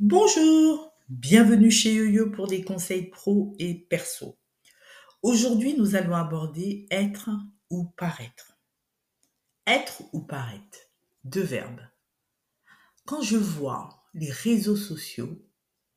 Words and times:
Bonjour, 0.00 0.92
bienvenue 1.08 1.72
chez 1.72 1.92
YoYo 1.92 2.30
pour 2.30 2.46
des 2.46 2.62
conseils 2.62 3.10
pro 3.10 3.56
et 3.58 3.74
perso. 3.74 4.38
Aujourd'hui, 5.22 5.74
nous 5.76 5.96
allons 5.96 6.14
aborder 6.14 6.86
être 6.92 7.30
ou 7.68 7.86
paraître. 7.96 8.60
Être 9.66 10.04
ou 10.12 10.20
paraître, 10.20 10.78
deux 11.24 11.42
verbes. 11.42 11.80
Quand 13.06 13.22
je 13.22 13.38
vois 13.38 14.04
les 14.14 14.30
réseaux 14.30 14.76
sociaux, 14.76 15.44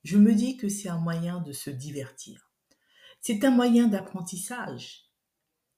je 0.03 0.17
me 0.17 0.33
dis 0.33 0.57
que 0.57 0.67
c'est 0.67 0.89
un 0.89 0.97
moyen 0.97 1.39
de 1.39 1.51
se 1.51 1.69
divertir. 1.69 2.51
C'est 3.19 3.43
un 3.43 3.51
moyen 3.51 3.87
d'apprentissage. 3.87 5.11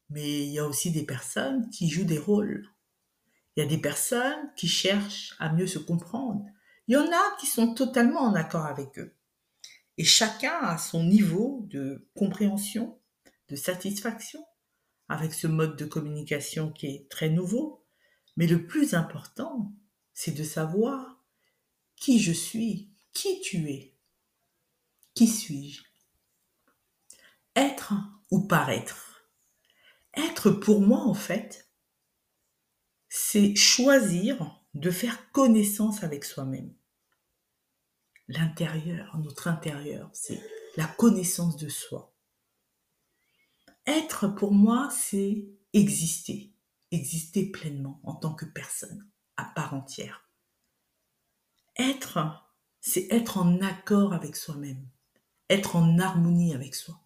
Mais 0.09 0.45
il 0.45 0.53
y 0.53 0.59
a 0.59 0.65
aussi 0.65 0.91
des 0.91 1.05
personnes 1.05 1.69
qui 1.71 1.89
jouent 1.89 2.05
des 2.05 2.19
rôles. 2.19 2.69
Il 3.57 3.59
y 3.59 3.63
a 3.63 3.69
des 3.69 3.81
personnes 3.81 4.49
qui 4.55 4.69
cherchent 4.69 5.35
à 5.39 5.51
mieux 5.51 5.67
se 5.67 5.79
comprendre. 5.79 6.45
Il 6.88 6.93
y 6.93 6.97
en 6.97 7.11
a 7.11 7.38
qui 7.39 7.45
sont 7.45 7.73
totalement 7.73 8.21
en 8.21 8.36
accord 8.36 8.66
avec 8.66 8.99
eux. 8.99 9.16
Et 9.98 10.03
chacun 10.03 10.57
a 10.62 10.77
son 10.77 11.03
niveau 11.03 11.66
de 11.70 12.09
compréhension, 12.16 12.99
de 13.49 13.55
satisfaction 13.55 14.44
avec 15.07 15.34
ce 15.34 15.48
mode 15.48 15.77
de 15.77 15.85
communication 15.85 16.71
qui 16.71 16.88
est 16.88 17.09
très 17.09 17.30
nouveau. 17.30 17.85
Mais 18.35 18.48
le 18.48 18.66
plus 18.66 18.95
important, 18.95 19.71
c'est 20.13 20.31
de 20.31 20.43
savoir 20.43 21.23
qui 21.95 22.20
je 22.20 22.31
suis, 22.31 22.90
qui 23.13 23.40
tu 23.41 23.70
es, 23.70 23.95
qui 25.13 25.27
suis-je. 25.27 25.84
Être 27.55 27.93
ou 28.31 28.48
paraître. 28.48 29.29
Être 30.15 30.49
pour 30.49 30.81
moi, 30.81 31.02
en 31.02 31.13
fait, 31.13 31.70
c'est 33.09 33.55
choisir 33.55 34.59
de 34.73 34.90
faire 34.90 35.31
connaissance 35.31 36.04
avec 36.04 36.26
soi-même. 36.26 36.73
L'intérieur, 38.27 39.18
notre 39.18 39.48
intérieur, 39.48 40.09
c'est 40.13 40.41
la 40.77 40.88
connaissance 40.88 41.57
de 41.57 41.70
soi. 41.70 42.13
Être 43.85 44.27
pour 44.27 44.54
moi, 44.54 44.90
c'est 44.90 45.46
exister, 45.74 46.54
exister 46.91 47.52
pleinement 47.52 47.99
en 48.04 48.15
tant 48.15 48.34
que 48.34 48.46
personne, 48.46 49.10
à 49.35 49.46
part 49.46 49.74
entière. 49.74 50.30
Être, 51.76 52.48
c'est 52.80 53.07
être 53.12 53.38
en 53.38 53.62
accord 53.62 54.13
avec 54.13 54.35
soi-même, 54.35 54.87
être 55.49 55.76
en 55.76 55.99
harmonie 55.99 56.54
avec 56.54 56.76
soi, 56.76 57.04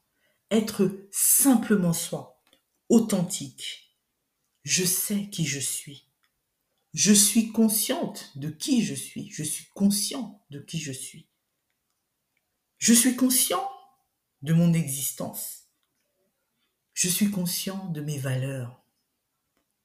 être 0.51 1.07
simplement 1.11 1.93
soi, 1.93 2.41
authentique. 2.89 3.97
Je 4.63 4.83
sais 4.83 5.29
qui 5.29 5.45
je 5.45 5.59
suis. 5.59 6.06
Je 6.93 7.13
suis 7.13 7.51
consciente 7.51 8.31
de 8.37 8.49
qui 8.49 8.83
je 8.83 8.95
suis. 8.95 9.29
Je 9.31 9.43
suis 9.43 9.67
conscient 9.73 10.43
de 10.49 10.59
qui 10.59 10.79
je 10.79 10.91
suis. 10.91 11.27
Je 12.77 12.93
suis 12.93 13.15
conscient 13.15 13.69
de 14.41 14.53
mon 14.53 14.73
existence. 14.73 15.67
Je 16.93 17.09
suis 17.09 17.29
conscient 17.29 17.89
de 17.89 18.01
mes 18.01 18.17
valeurs, 18.17 18.83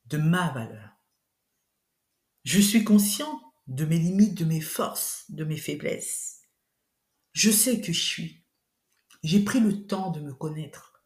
de 0.06 0.17
ma 0.17 0.50
valeur. 0.50 0.97
Je 2.45 2.61
suis 2.61 2.84
conscient 2.84 3.41
de 3.67 3.84
mes 3.84 3.98
limites, 3.98 4.34
de 4.34 4.45
mes 4.45 4.61
forces, 4.61 5.25
de 5.30 5.45
mes 5.45 5.56
faiblesses. 5.56 6.48
Je 7.33 7.50
sais 7.50 7.80
que 7.80 7.92
je 7.92 8.00
suis. 8.00 8.45
J'ai 9.23 9.41
pris 9.41 9.61
le 9.61 9.86
temps 9.86 10.11
de 10.11 10.20
me 10.20 10.34
connaître. 10.34 11.03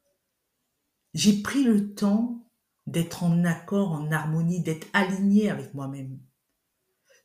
J'ai 1.15 1.43
pris 1.43 1.63
le 1.63 1.95
temps 1.95 2.46
d'être 2.87 3.23
en 3.23 3.45
accord, 3.45 3.93
en 3.93 4.11
harmonie, 4.13 4.63
d'être 4.63 4.87
aligné 4.93 5.51
avec 5.51 5.75
moi-même. 5.75 6.21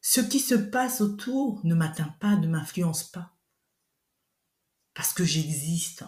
Ce 0.02 0.20
qui 0.20 0.40
se 0.40 0.56
passe 0.56 1.02
autour 1.02 1.64
ne 1.64 1.76
m'atteint 1.76 2.16
pas, 2.20 2.36
ne 2.36 2.48
m'influence 2.48 3.04
pas. 3.04 3.38
Parce 4.94 5.14
que 5.14 5.24
j'existe. 5.24 6.04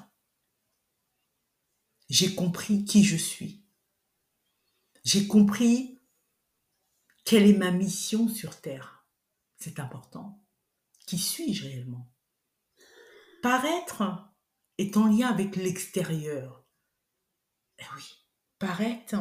J'ai 2.10 2.34
compris 2.36 2.86
qui 2.86 3.04
je 3.04 3.16
suis. 3.16 3.66
J'ai 5.04 5.28
compris 5.28 6.02
quelle 7.26 7.48
est 7.48 7.58
ma 7.58 7.72
mission 7.72 8.28
sur 8.28 8.60
Terre. 8.60 9.08
C'est 9.58 9.80
important. 9.80 10.44
Qui 11.06 11.18
suis-je 11.18 11.64
réellement? 11.64 12.12
Paraître 13.42 14.04
est 14.78 14.98
en 14.98 15.08
lien 15.08 15.28
avec 15.28 15.56
l'extérieur. 15.56 16.66
Eh 17.78 17.84
oui, 17.96 18.04
paraître, 18.58 19.16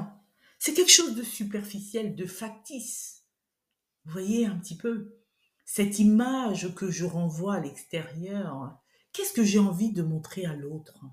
c'est 0.65 0.75
quelque 0.75 0.93
chose 0.93 1.17
de 1.17 1.25
superficiel, 1.25 2.15
de 2.15 2.25
factice. 2.25 3.25
Vous 4.05 4.13
voyez 4.13 4.47
un 4.47 4.57
petit 4.57 4.77
peu 4.77 5.19
cette 5.65 5.99
image 5.99 6.73
que 6.77 6.89
je 6.89 7.05
renvoie 7.05 7.57
à 7.57 7.61
l'extérieur. 7.61 8.79
Qu'est-ce 9.13 9.33
que 9.33 9.43
j'ai 9.43 9.59
envie 9.59 9.93
de 9.93 10.05
montrer 10.05 10.47
à 10.47 10.55
l'autre? 10.55 11.05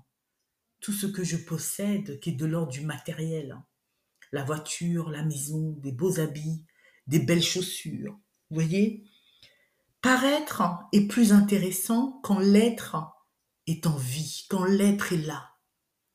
Tout 0.78 0.92
ce 0.92 1.08
que 1.08 1.24
je 1.24 1.36
possède 1.36 2.20
qui 2.20 2.30
est 2.30 2.34
de 2.34 2.46
l'ordre 2.46 2.70
du 2.70 2.82
matériel. 2.82 3.60
La 4.30 4.44
voiture, 4.44 5.10
la 5.10 5.24
maison, 5.24 5.72
des 5.78 5.90
beaux 5.90 6.20
habits, 6.20 6.64
des 7.08 7.18
belles 7.18 7.42
chaussures. 7.42 8.20
Vous 8.50 8.54
voyez? 8.54 9.04
Paraître 10.00 10.62
est 10.92 11.08
plus 11.08 11.32
intéressant 11.32 12.20
quand 12.22 12.38
l'être 12.38 12.98
est 13.66 13.88
en 13.88 13.96
vie, 13.96 14.46
quand 14.48 14.64
l'être 14.64 15.12
est 15.12 15.26
là. 15.26 15.56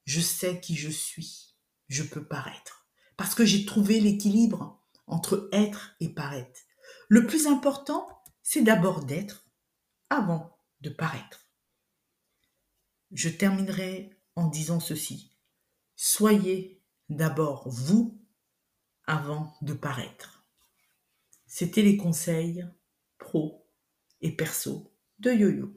Je 0.05 0.21
sais 0.21 0.61
qui 0.61 0.77
je 0.77 0.89
suis. 0.89 1.57
Je 1.89 2.03
peux 2.03 2.25
paraître 2.25 2.84
parce 3.17 3.35
que 3.35 3.45
j'ai 3.45 3.65
trouvé 3.65 3.99
l'équilibre 3.99 4.83
entre 5.07 5.49
être 5.51 5.95
et 5.99 6.09
paraître. 6.09 6.61
Le 7.07 7.27
plus 7.27 7.47
important, 7.47 8.07
c'est 8.41 8.63
d'abord 8.63 9.03
d'être 9.03 9.45
avant 10.09 10.57
de 10.81 10.89
paraître. 10.89 11.45
Je 13.11 13.29
terminerai 13.29 14.17
en 14.35 14.47
disant 14.47 14.79
ceci. 14.79 15.31
Soyez 15.95 16.83
d'abord 17.09 17.69
vous 17.69 18.19
avant 19.05 19.55
de 19.61 19.73
paraître. 19.73 20.45
C'était 21.45 21.83
les 21.83 21.97
conseils 21.97 22.65
pro 23.17 23.69
et 24.21 24.35
perso 24.35 24.91
de 25.19 25.31
YoYo. 25.31 25.75